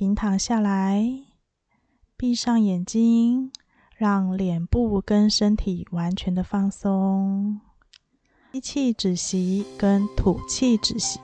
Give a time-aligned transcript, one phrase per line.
[0.00, 1.04] 平躺下来，
[2.16, 3.52] 闭上眼睛，
[3.94, 7.60] 让脸部跟身体完全的放松。
[8.54, 11.20] 吸气止息，跟吐气止息，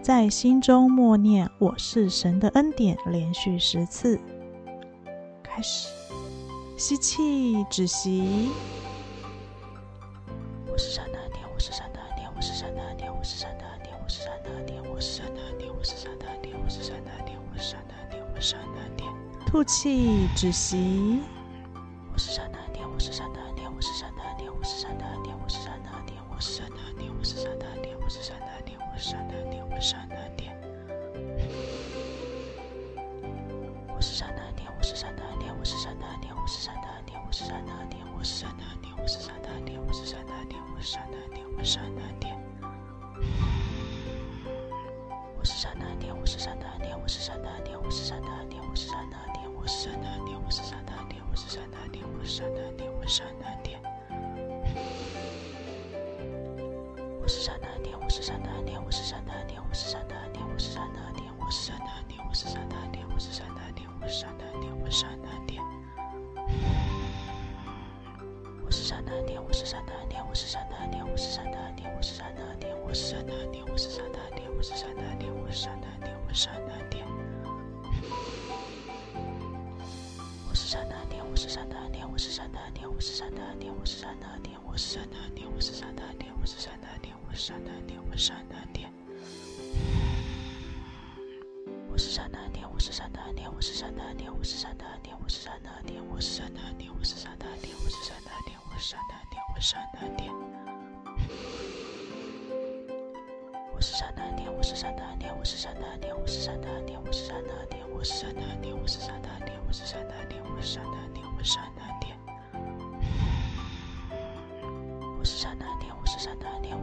[0.00, 4.18] 在心中默念“我是神的恩典”，连续十次。
[5.42, 5.90] 开始，
[6.78, 8.48] 吸气止息。
[10.72, 13.55] 我是神的恩典，我是神的恩典，我是神的恩典，我是神
[19.56, 21.22] 吐气止息。
[22.12, 30.15] 我是山的恩典，我是山的恩典，我是山的恩典，我是山的恩典，我是山的恩典，我是山的恩典，我是山的恩典，我是山的恩典，我是山的恩典，我是山的
[58.08, 65.62] 是神的恩典，我是神的恩典，我是神的恩典，我是神的恩典，我是神的恩典，我是神的恩典，我是神的恩典，我是神的恩典，我是神的恩典，我是神的恩典。
[68.66, 77.06] 我是神的恩典，我是神的恩典，我是神的恩典，我是神的恩典，我是神的恩典，我是神的恩典，我是神的恩典，我是神的恩典，我是神的恩典，
[80.48, 81.16] 我是神的恩典。
[81.28, 88.88] 我是神的恩典，我是神的恩典，我是神的恩典，我是神的恩典，我是神的恩典，我是神的恩典，我是神的恩典，我是神的恩典，我是神的恩典，
[91.90, 92.64] 我是神的恩典。
[92.72, 100.30] 我是神的恩典，我是神的恩典，我是神的恩典，我是神的恩典，我是神的恩典，我是神的恩典，我是神的恩典，我是神的恩典。
[103.74, 105.34] 我是神的恩典，我是神的恩典。
[105.36, 112.15] 我是神的恩典，我是神的恩典，我是神的恩典，我是神的恩典，我是神的恩典，我是神的恩典，我是神的恩典，我是神的恩典，我是神的恩典，我是神的恩典。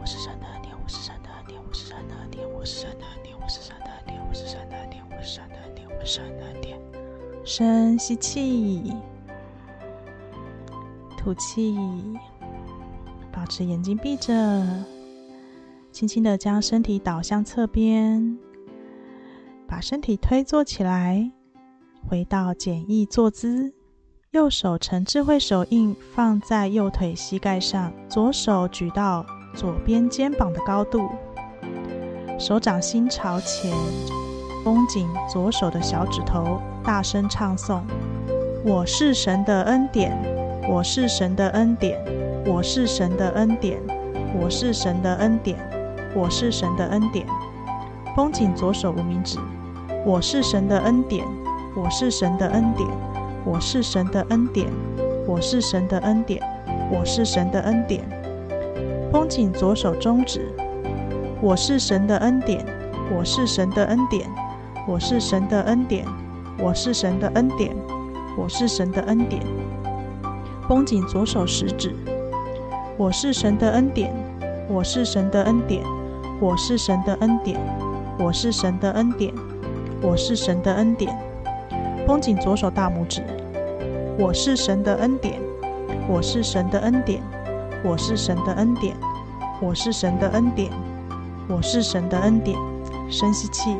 [0.04, 6.78] 我是神的恩典，我是神的恩典，我是神的恩典，我是神的恩典，我是神的恩典，我是神的恩典，我是神的恩典，我是神的恩典。
[7.42, 8.14] 深吸。
[8.16, 8.92] 气。
[11.16, 11.74] 吐气，
[13.32, 14.84] 保持眼睛闭着，
[15.90, 18.38] 轻轻的将身体倒向侧边，
[19.66, 21.32] 把身体推坐起来，
[22.06, 23.72] 回到简易坐姿。
[24.32, 31.08] 右手呈智慧手印放在右腿膝盖上，左手举到左边肩膀的高度，
[32.38, 33.72] 手掌心朝前，
[34.64, 37.80] 绷紧左手的小指头，大声唱诵
[38.66, 40.12] ：“我是神的恩典。”
[40.66, 42.02] 我是神的恩典，
[42.46, 43.78] 我是神的恩典，
[44.40, 45.58] 我是神的恩典，
[46.14, 47.26] 我是神的恩典。
[48.16, 49.38] 绷紧左手无名指，
[50.06, 51.22] 我是神的恩典，
[51.76, 52.88] 我是神的恩典，
[53.44, 54.72] 我是神的恩典，
[55.26, 56.40] 我是神的恩典，
[56.90, 58.02] 我是神的恩典。
[59.14, 60.52] 绷紧左手中指，
[61.40, 62.66] 我是神的恩典，
[63.16, 64.28] 我是神的恩典，
[64.88, 66.04] 我是神的恩典，
[66.58, 67.76] 我是神的恩典，
[68.36, 69.40] 我是神的恩典。
[70.68, 71.94] 绷紧左手食指，
[72.96, 74.12] 我是神的恩典，
[74.68, 75.84] 我是神的恩典，
[76.40, 77.60] 我是神的恩典，
[78.18, 79.32] 我是神的恩典，
[80.02, 81.16] 我是神的恩典。
[82.04, 83.22] 绷紧左手大拇指，
[84.18, 85.40] 我是神的恩典，
[86.08, 87.22] 我是神的恩典，
[87.86, 88.96] 我是神的恩典，
[89.60, 90.72] 我是神的恩典，
[91.46, 92.58] 我是神的恩典。
[93.10, 93.76] 深吸气，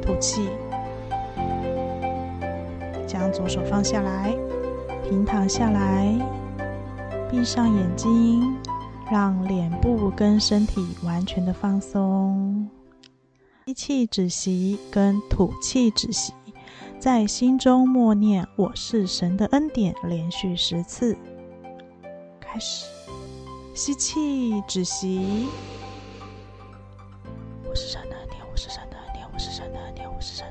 [0.00, 0.48] 吐气。
[3.06, 4.34] 将左手放下来，
[5.06, 6.18] 平躺下来，
[7.30, 8.56] 闭上眼睛，
[9.12, 12.66] 让脸部跟身体完全的放松。
[13.66, 16.32] 吸气止息，跟吐气止息，
[17.00, 21.16] 在心中默念“我是神的恩典”，连续十次。
[22.38, 22.84] 开始，
[23.74, 25.48] 吸气止息。
[27.66, 30.46] 我是神的恩典，我是神的恩典，我是神的恩典，我是神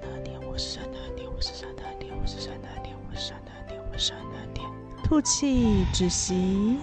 [0.00, 2.10] 的恩典，我是神的恩典，我是神的恩典。
[2.10, 4.66] 我是神的恩典，我是神的恩典，我是神的恩典，我是神的恩典。
[5.04, 6.78] 吐气止息。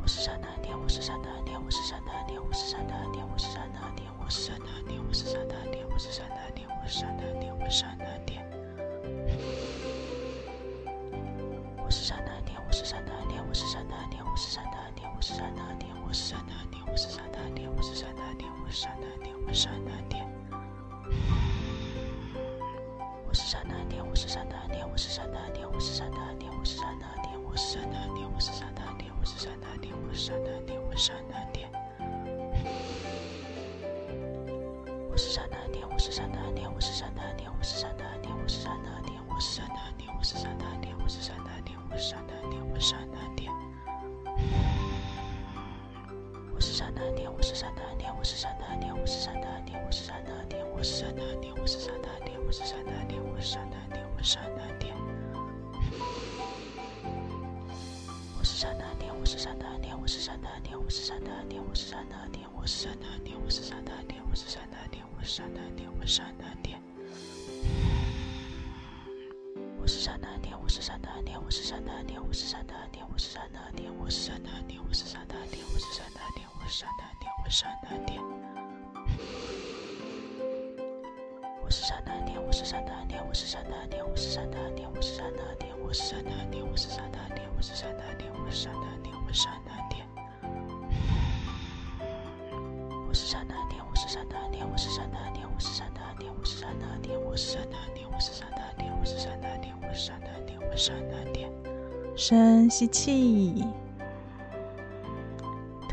[0.00, 7.31] 我是神的恩典，我是神的恩典，我是神的恩典，我是神的恩典，我是神的恩典，我是神的恩典，我是神的恩典，我是神的恩典，我是神的恩典，我
[7.72, 8.44] 是神的恩典。
[11.82, 14.28] 我是神的恩典，我是神的恩典，我是神的恩典，
[15.16, 20.28] 我是神的恩典，我是神的恩典，我是神的恩典，我是神的恩典，我是神的恩典，我是神的恩典，我是神的恩典。
[23.26, 31.72] 我是神的恩典，我是神的恩典，我是神的恩典，我是神的恩典，我是神的恩典，我是神的恩典，我是神的恩典，我是神的恩典，我是神的恩典，我是神的恩典。
[35.10, 37.20] 我是善的恩典，我是善的恩典，我是善的
[46.94, 54.92] 我是善的恩典，我是善的恩典，我是善的恩典，我是善的恩典，我是善的恩典，我是善的恩典，我是善的恩典，我是善的恩典，我是善的恩典，我是善的恩典。
[58.38, 66.78] 我是善的恩典，我是善的恩典，我是善的恩典，我是善的恩典，我是善的恩典，我是善的恩典，我是善的恩典，我是善的恩典，我是善的恩典，我是善的恩典。
[69.80, 78.22] 我是善的恩典，我是善的恩典，我是善的恩典，我是善的恩典，我是善的恩典，我是善的恩典，我是善的恩典，我是善的恩典，我是善的恩典，我是善的恩典。
[81.60, 90.06] 我是善的恩典，我是善的恩典，我是善的恩典，我是善的恩典，我是善的恩典，我是善的恩典，我是善的恩典，我是善的恩典，我是善的恩典，我是善的恩典。
[93.08, 101.50] 我是善的恩典，我是善的恩典，我是善的恩典，我是善的恩典，我是善的恩典，我是善的恩典，我是善的恩典，我是善的恩典，我是善的恩典，我是善的恩典。
[102.16, 103.64] 深吸气，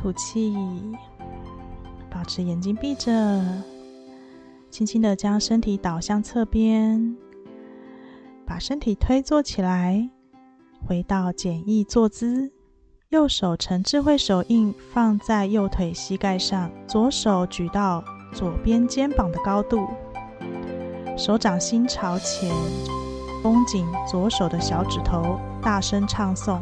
[0.02, 0.56] 吐气，
[2.10, 3.44] 保持眼睛闭着，
[4.72, 7.18] 轻轻的将身体倒向侧边，
[8.46, 10.10] 把身体推坐起来，
[10.88, 12.50] 回到简易坐姿。
[13.10, 19.86] 右手呈智慧手印放在右腿膝盖上，左手举到左边肩膀的高度，
[21.18, 22.50] 手掌心朝前，
[23.44, 26.60] 绷紧左手的小指头，大声唱诵：“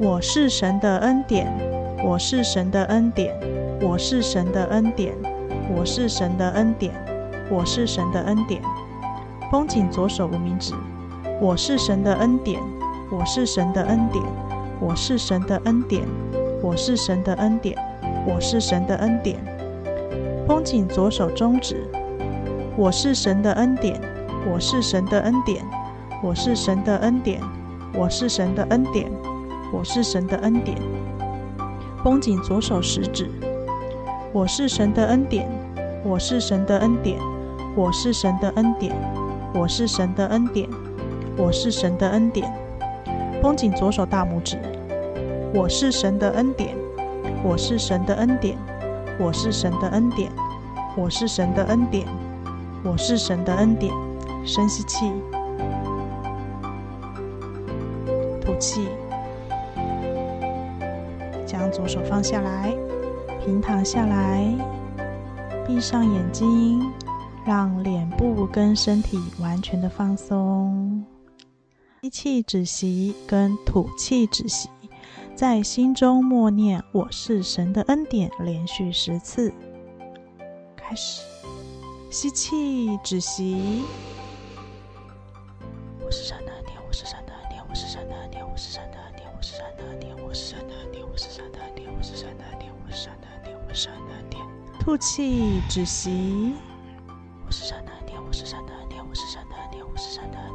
[0.00, 1.52] 我是神的恩典，
[2.06, 3.34] 我是神的恩典，
[3.82, 5.12] 我是神的恩典，
[5.74, 6.94] 我是神的恩典，
[7.50, 8.62] 我是神的恩典。”
[9.50, 10.72] 绷紧左手无名指
[11.42, 12.62] ：“我是神的恩典，
[13.10, 14.22] 我是神的恩典。”
[14.78, 16.06] 我是神的恩典，
[16.62, 17.76] 我是神的恩典，
[18.24, 19.36] 我是神的恩典。
[20.46, 21.88] 绷紧左手中指，
[22.76, 24.00] 我是神的恩典，
[24.48, 25.64] 我是神的恩典，
[26.22, 27.40] 我是神的恩典，
[27.94, 29.10] 我是神的恩典，
[29.72, 30.78] 我是神的恩典。
[32.06, 33.28] 绷紧左手食指，
[34.32, 35.50] 我是神的恩典，
[36.04, 37.18] 我是神的恩典，
[37.74, 38.94] 我是神的恩典，
[39.52, 40.68] 我是神的恩典，
[41.36, 42.48] 我是神的恩典。
[43.42, 44.56] 绷紧左手大拇指，
[45.52, 46.76] 我是神的恩典，
[47.42, 48.56] 我是神的恩典，
[49.18, 50.30] 我是神的恩典，
[50.96, 52.06] 我是神的恩典，
[52.84, 53.92] 我是神的恩典。
[54.44, 55.10] 深吸气，
[58.40, 58.86] 吐气，
[61.76, 62.74] 左手放下来，
[63.44, 64.42] 平躺下来，
[65.66, 66.90] 闭上眼睛，
[67.44, 71.04] 让脸部跟身体完全的放松。
[72.00, 74.70] 吸气止息，跟吐气止息，
[75.34, 79.52] 在心中默念“我是神的恩典”，连续十次。
[80.74, 81.20] 开始，
[82.10, 83.82] 吸气止息。
[86.02, 86.38] 我是神
[94.86, 96.54] 吐气止息。
[97.44, 100.54] 我是神的恩典，我是神的恩典，我是神的恩典，我是神的恩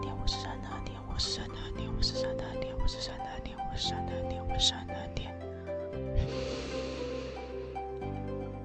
[0.86, 1.92] 典，我是神的恩典。
[1.92, 5.28] 我是神的恩典，我是神的恩典，我是神的恩典，我是神的恩典，我是神的恩典。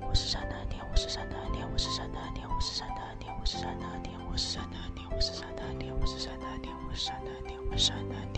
[0.07, 8.36] 我是神的恩典，我是神的恩典，我是神的恩典，我是神的恩典，我是神的恩典，我是神的恩典，我是神的恩典，我是神的恩典，我是神的恩典，我是神的恩典。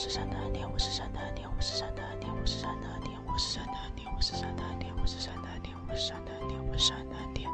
[0.00, 7.50] 是神的恩典，我是神的恩典，我是神的恩典，我是神的恩典，我是神的恩典，我是神的恩典，我是神的恩典，我是神的恩典，我是神的恩典。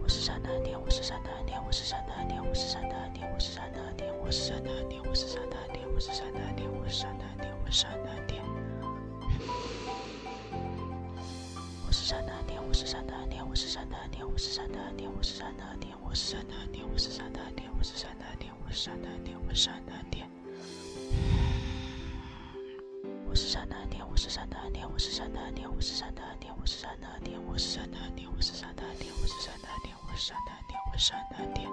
[0.00, 8.59] 我是神的恩典，我是神的恩典，我是神的恩典，我是神的恩典，我是神的恩典，我是神的恩典，我是神的恩典，我是神的恩典，我是神的恩典，我是神的恩典。
[12.70, 15.80] 我是神的恩典，我是神的恩典，我是神的恩典，我是神的恩
[16.70, 20.30] 典，我是神的恩典，我是神的恩典，我是神的恩典。
[23.26, 24.88] 我是神的恩典，我是神的恩典。
[24.88, 31.66] 我是神的恩典，我是神的恩典，我是神的恩典，我是神的恩典，我是神的恩典，我是神的恩典，我是神的恩典，我是神的恩典，我是神的恩典，我是神的恩典。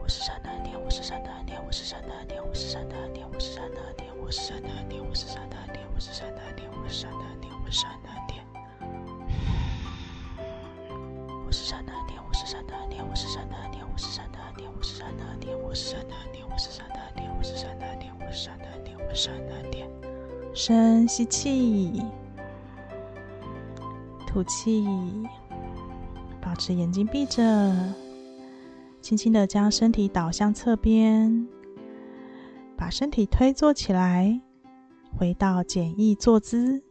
[0.00, 5.69] 我是神的恩典，我是神的恩典，我是神的恩典，我是神的恩典，我是神的恩典，我是神的恩典，我是神的，
[6.00, 8.42] 我是神的恩典，我是神的恩典，我是神的恩典。
[11.44, 19.90] 我是神的恩典，我是神的恩典，我是神的恩典，我是神的恩典，我是神的恩典，我是神的恩典，我是神的恩典，我是神的恩典，我是神的恩典，我是神的恩典。
[20.54, 22.02] 深吸气，
[24.26, 24.86] 吐气，
[26.40, 27.94] 保持眼睛闭着，
[29.02, 31.46] 轻轻的将身体倒向侧边，
[32.74, 34.40] 把身体推坐起来，
[35.18, 36.82] 回到简易坐姿。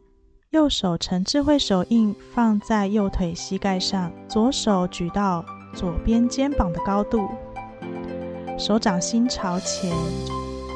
[0.50, 7.28] 右手呈智慧手印放在右腿膝盖上，左手举到左边肩膀的高度，
[8.58, 9.92] 手掌心朝前，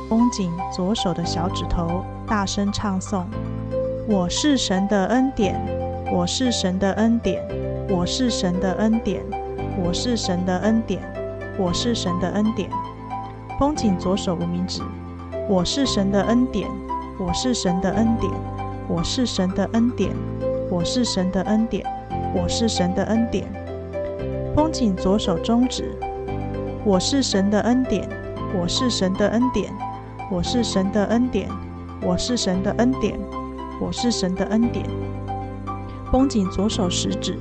[0.08, 3.24] 绷紧左手的小指头，大声唱诵
[4.08, 5.60] ：“我是神的恩典，
[6.12, 7.42] 我是神的恩典，
[7.88, 9.24] 我是神的恩典，
[9.82, 11.02] 我是神的恩典，
[11.58, 12.70] 我是神的恩典。”
[13.58, 14.82] 绷紧左手无名指
[15.50, 16.70] ：“我是神的恩典，
[17.18, 18.30] 我是神的恩典。”
[18.86, 20.14] 我是神的恩典，
[20.70, 21.82] 我是神的恩典，
[22.34, 23.50] 我是神的恩典。
[24.54, 25.96] 绷紧左手中指，
[26.84, 28.06] 我是神的恩典，
[28.54, 29.72] 我是神的恩典，
[30.30, 31.48] 我是神的恩典，
[32.02, 33.18] 我是神的恩典，
[33.80, 34.84] 我是神的恩典。
[36.12, 37.38] 绷紧左手食指，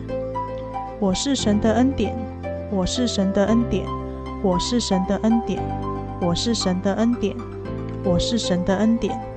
[0.97, 2.15] 我是神的恩典，
[2.71, 3.85] 我是神的恩典，
[4.41, 5.61] 我是神的恩典，
[6.21, 7.35] 我是神的恩典，
[8.05, 9.32] 我是神的恩典。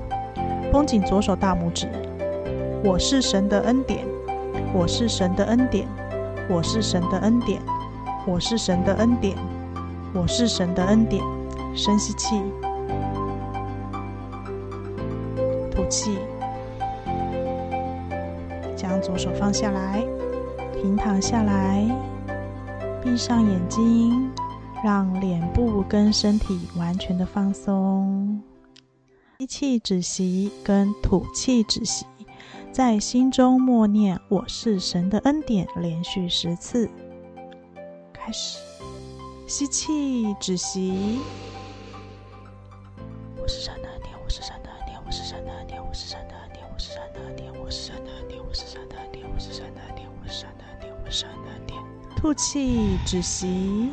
[0.77, 1.89] 绷紧左手大拇指，
[2.85, 4.07] 我是神的恩典，
[4.75, 5.89] 我是神的恩典，
[6.51, 7.63] 我是神的恩典，
[8.27, 9.35] 我是神的恩典，
[10.13, 11.25] 我是神的恩典。
[11.75, 12.43] 深吸气，
[15.71, 16.19] 吐气，
[18.77, 20.05] 将左手放下来，
[20.75, 21.89] 平躺下来，
[23.03, 24.31] 闭上眼睛，
[24.85, 28.43] 让脸部跟身体完全的放松。
[29.39, 32.07] 吸气止息，跟吐气止息，
[32.73, 36.89] 在心中默念“我是神的恩典”，连续十次。
[38.15, 38.59] 开始，
[39.47, 41.21] 吸气止息。
[43.39, 51.83] 我是神的恩典，我是神的恩典，我是神的恩典，我是神的恩典，我是神的恩典，我是神的恩典，我是神的恩典，我是神的恩典，我是神的恩典，我是神的恩典。
[52.17, 53.91] 吐气止息。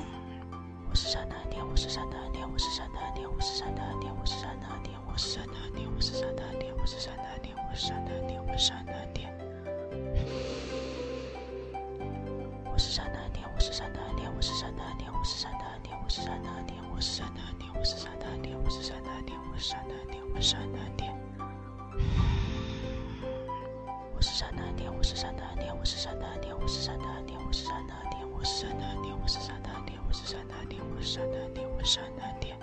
[12.73, 21.13] 我是神的恩典，我是神的恩典，我是神的恩典，我是神的恩典，我是神的恩典，我是神的恩典，我是神的恩典，我是神的恩典，我是神的恩典，我是神的恩典。
[24.15, 32.57] 我是神的恩典，我是神的恩典，我是神的恩典，我是神的恩典，我是神的恩典，我是神的恩典，我是神的恩典，我是神的恩典，我是神的恩典，我是神的恩典。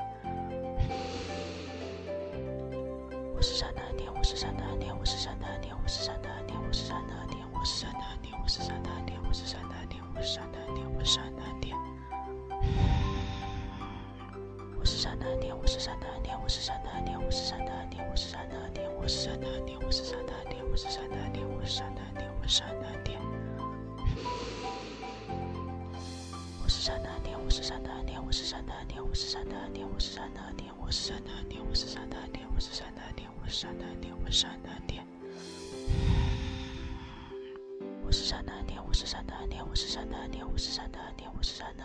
[3.37, 9.90] 我是神的恩典，我是神的恩典，我是神的恩典，我是神的恩典，我是神的恩典，我是神的恩典，我是神的恩典，我是神的恩典，
[10.21, 11.75] 我是神的恩典，我是神的恩典。
[14.79, 23.17] 我是神的恩典，我是神的恩典，我是神的恩典，我是神的恩典，我是神的恩典，我是神的恩典，我是神的恩典，我是神的恩典，我是神的恩典，
[26.61, 27.41] 我是神的恩典。
[27.41, 33.49] 我是神的恩典，我是神的恩典，我是神的恩典，我是神的恩典，我是神的恩典，我是神的恩典，我是神的恩典，我是神的恩典。
[33.49, 35.10] 我是神的恩典，我是神的恩
[38.31, 41.83] 神的恩典，我是神的恩典，我是神的恩典，我是神的恩典，我是神的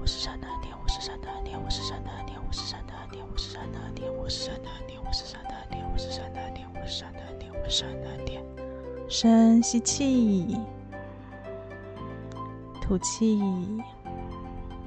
[0.00, 6.57] 我是神的恩典，我是神的恩典，我是神的恩典，我是神的恩典，我是神的恩典，我是神的恩典，我是神的恩典，我是神的恩典，
[6.88, 8.42] 我是神的恩典，我是神的恩典。
[9.10, 10.56] 深吸气，
[12.80, 13.38] 吐气，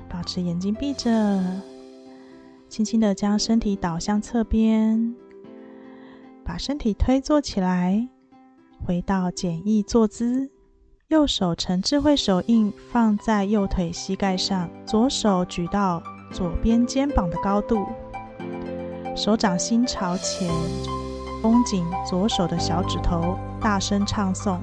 [0.09, 1.11] 保持眼睛闭着，
[2.67, 5.13] 轻轻的将身体倒向侧边，
[6.43, 8.09] 把身体推坐起来，
[8.83, 10.49] 回到简易坐姿。
[11.09, 17.85] 右手呈智慧手印放在右腿膝盖上，左手举到左边肩膀的高度，
[19.15, 20.49] 手掌心朝前，
[21.41, 24.59] 绷紧左手的小指头，大声唱诵：“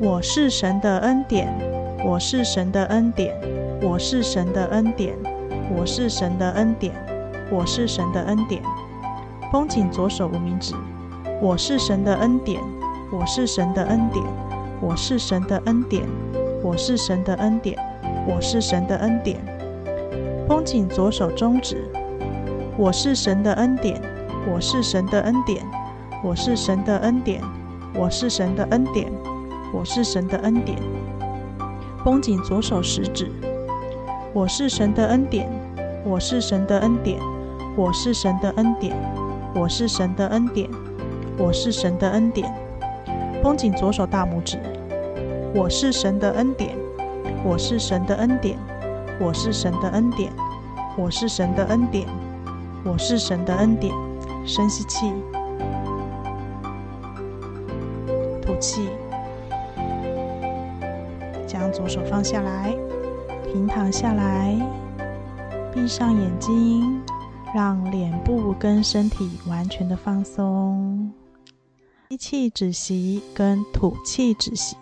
[0.00, 1.52] 我是神的恩典，
[2.02, 3.36] 我是神的恩典，
[3.82, 5.14] 我是神的恩典，
[5.76, 6.94] 我是神的恩典，
[7.50, 8.62] 我是神的恩典。”
[9.52, 10.74] 绷紧左手无名指
[11.42, 12.62] ：“我是神的恩典，
[13.12, 14.24] 我是神的恩典。”
[14.82, 16.08] 我是神的恩典，
[16.62, 17.76] 我是神的恩典，
[18.26, 19.38] 我是神的恩典。
[20.48, 21.84] 绷紧左手中指，
[22.78, 24.00] 我是神的恩典，
[24.50, 25.62] 我是神的恩典，
[26.22, 27.42] 我是神的恩典，
[27.94, 29.10] 我是神的恩典，
[29.72, 30.78] 我是神的恩典。
[32.04, 33.32] 绷紧左手食指，
[34.34, 35.48] 我是神的恩典，
[36.04, 37.18] 我是神的恩典，
[37.74, 38.94] 我是神的恩典，
[39.54, 40.68] 我是神的恩典，
[41.38, 42.52] 我是神的恩典。
[43.42, 44.58] 绷紧左手大拇指。
[45.54, 46.76] 我是神的恩典。
[47.42, 48.58] 我是神的恩典。
[49.18, 50.30] 我是神的恩典。
[50.98, 52.06] 我是神的恩典。
[52.84, 53.94] 我是神的恩典。
[54.44, 55.12] 深吸气，
[58.60, 58.88] 气。
[61.46, 62.72] 将左手放下来，
[63.44, 64.54] 平躺下来，
[65.74, 67.02] 闭上眼睛，
[67.52, 71.12] 让脸部跟身体完全的放松。
[72.10, 74.76] 吸气止息，跟吐气止息，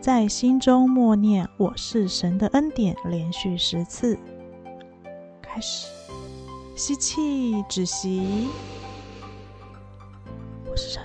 [0.00, 4.18] 在心中默念“我是神的恩典”，连续十次。
[5.42, 5.88] 开始，
[6.74, 8.48] 吸气止息。
[10.70, 11.02] 我是神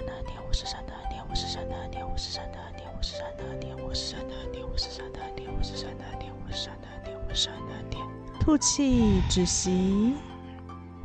[8.43, 10.17] 吐气止息。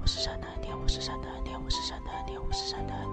[0.02, 3.12] 我是神的恩典，我是神的恩典，我是神的恩典，我是神的恩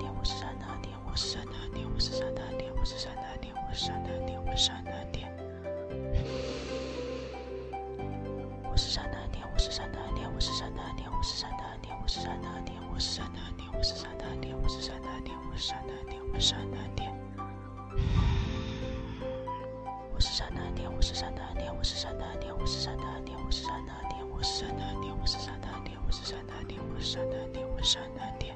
[0.82, 5.86] 典，我是神的恩典，我是神的恩典，我是神的恩典，我是神的恩典，我是神的恩典，我是神的恩典。
[8.66, 17.14] 我是神的恩典，我是神的恩典，我是神的恩典，我是神的恩典，我是神的恩典，我是神的恩典，我是神的恩典，我是神的恩典，我是神的恩典，我是神的恩典。
[20.16, 24.15] 我是神的恩典，我是神的恩典，我是神的恩典，我是神的恩典，我是神的恩典，我
[24.46, 28.56] 是神的恩典，我是三的恩典，我是神的恩典，我是神的恩典，我是神的恩典。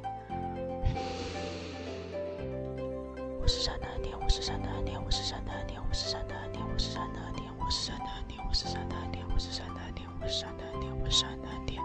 [3.41, 11.81] 我是神的恩典，我是三的恩典，我是神的恩典，我是神的恩典，我是神的恩典，我是神的恩典，我是三的恩典，我是神的恩典，我是神的恩典，我是神的恩典。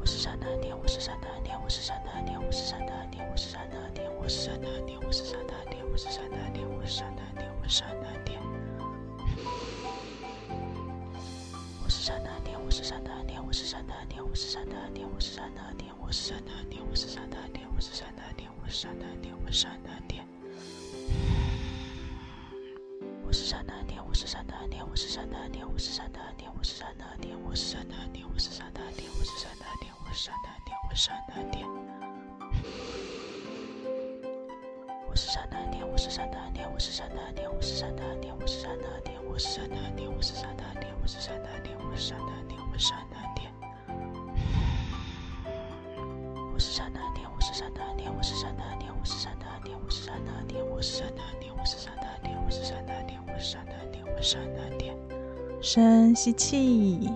[0.00, 8.24] 我是神的恩典，我是三的恩典，我是神的恩典，我是神的恩典，我是神的恩典，我是神的恩典，我是三的恩典，我是神的恩典，我是神的恩典，我是神的恩
[12.04, 15.48] 神的恩典，我是神的恩典，我是神的恩典，我是神的恩典，我是神
[16.44, 20.26] 的恩典，我是神的恩典，我是神的恩典，我是神的恩典，我是神的恩典，我是神的恩典。
[23.24, 31.64] 我是神的恩典，我是神的恩典，我是神的恩典，我是神的恩典，我是神的恩典，我是神的恩典，我是神的恩典，我是神的恩典，我是神的恩典，我是神的恩典。
[35.08, 43.44] 我是神的恩典，我是神的恩典，我是神的恩典，我是神的恩典，我是神的恩典，我是神的恩典，我是神的恩典，我是神的恩典，我是神的恩典，我是神的恩典。
[46.52, 54.96] 我是神的恩典，我是神的恩典，我是神的恩典，我是神的恩典，我是神的恩典，我是神的恩典，我是神的恩典，我是神的恩典，我是神的恩典，我是神的恩典。
[55.60, 57.10] 深吸气，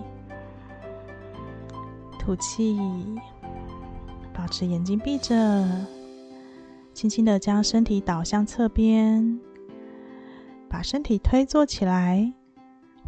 [2.19, 2.77] 吐气，
[4.33, 5.85] 保持眼睛闭着，
[6.93, 9.39] 轻轻的将身体倒向侧边，
[10.69, 12.31] 把身体推坐起来，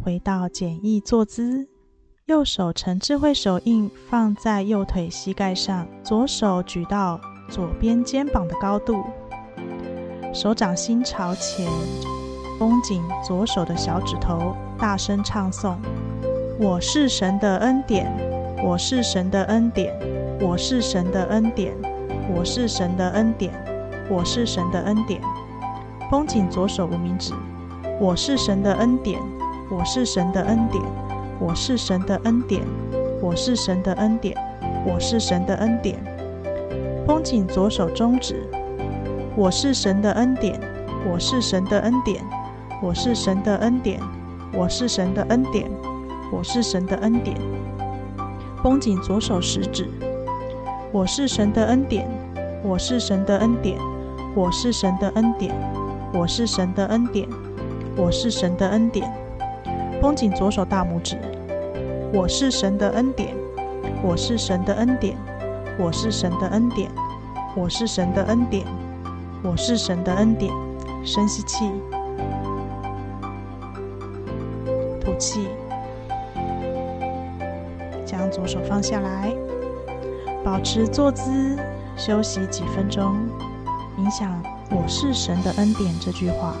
[0.02, 1.68] 回到简易坐姿。
[2.26, 9.04] 右手呈智慧手印放在右腿膝盖上，左手举到左边肩膀的高度，
[10.32, 11.66] 手掌心朝前，
[12.58, 15.76] 绷紧左手的小指头，大声唱诵
[16.58, 18.10] ：“我是神的恩典，
[18.64, 19.92] 我是神的恩典，
[20.40, 21.74] 我是神的恩典，
[22.34, 23.52] 我是神的恩典，
[24.08, 25.20] 我是神的恩典。”
[26.10, 27.32] 绷紧左手无名指
[28.00, 29.20] ：“我是神的恩典，
[29.70, 30.82] 我是神的恩典。”
[31.40, 32.62] 我是神的恩典，
[33.20, 34.36] 我是神的恩典，
[34.86, 35.98] 我是神的恩典。
[37.04, 38.46] 绷紧左手中指，
[39.34, 40.60] 我是神的恩典，
[41.10, 42.22] 我是神的恩典，
[42.80, 44.00] 我是神的恩典，
[44.52, 45.68] 我是神的恩典，
[46.30, 47.36] 我是神的恩典。
[48.62, 49.88] 绷紧左手食指，
[50.92, 52.08] 我是神的恩典，
[52.62, 53.76] 我是神的恩典，
[54.36, 55.52] 我是神的恩典，
[56.12, 57.28] 我是神的恩典，
[57.96, 59.12] 我是神的恩典。
[60.00, 61.16] 绷紧左手大拇指，
[62.12, 63.36] 我是神的恩典，
[64.02, 65.16] 我是神的恩典，
[65.78, 66.90] 我是神的恩典，
[67.54, 68.66] 我是神的恩典，
[69.42, 70.52] 我是神的恩典。
[71.04, 71.68] 深吸气，
[75.00, 75.48] 吐气，
[78.06, 79.34] 将左手放下来，
[80.44, 81.56] 保持坐姿，
[81.96, 83.16] 休息几分钟，
[83.98, 86.54] 冥想“我是神的恩典”这句话。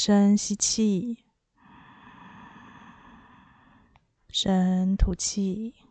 [0.00, 1.24] 深吸气，
[4.30, 5.87] 深吐气。